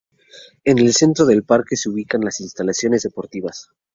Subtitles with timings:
[0.63, 3.69] En el centro del parque se ubican las instalaciones deportivas.